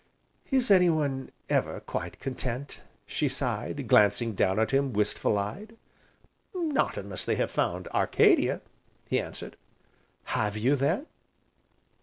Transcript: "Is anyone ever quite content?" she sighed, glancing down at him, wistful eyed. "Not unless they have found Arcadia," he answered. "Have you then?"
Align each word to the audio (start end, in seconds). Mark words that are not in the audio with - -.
"Is 0.49 0.71
anyone 0.71 1.29
ever 1.47 1.79
quite 1.81 2.19
content?" 2.19 2.79
she 3.05 3.29
sighed, 3.29 3.87
glancing 3.87 4.33
down 4.33 4.57
at 4.57 4.71
him, 4.71 4.93
wistful 4.93 5.37
eyed. 5.37 5.75
"Not 6.55 6.97
unless 6.97 7.23
they 7.23 7.35
have 7.35 7.51
found 7.51 7.87
Arcadia," 7.89 8.61
he 9.07 9.19
answered. 9.19 9.57
"Have 10.23 10.57
you 10.57 10.75
then?" 10.75 11.05